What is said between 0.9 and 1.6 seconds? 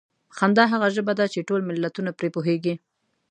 ژبه ده چې ټول